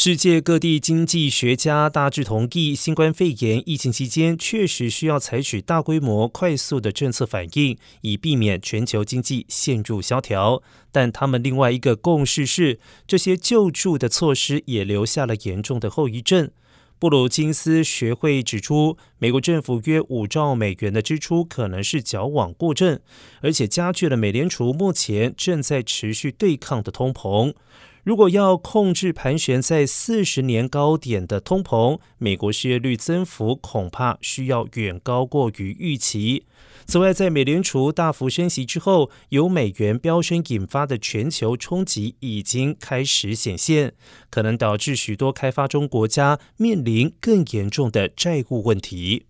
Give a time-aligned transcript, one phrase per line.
[0.00, 10.62] 世界各地经济学家大致同意，新冠肺炎疫情期间确实需要采取大规模、快速的政策反应，以避免全球经济陷入萧条。
[10.92, 16.48] 但他们另外一个共识是，这些救助的措施也留下了严重的后遗症。
[17.00, 23.00] 布鲁金斯学会指出，美国政府约五兆美元的支出可能是矫枉过正，
[23.40, 27.52] 而且加剧了美联储目前正在持续对抗的通膨。
[28.08, 36.46] 如果要控制盘旋在四十年高点的通膨，美国失业率增幅恐怕需要远高过于预期。
[36.86, 43.92] 此外，在美联储大幅升息之后，由美元飙升引发的全球冲击已经开始显现，
[44.30, 49.26] 可能导致许多开发中国家面临更严重的债务问题。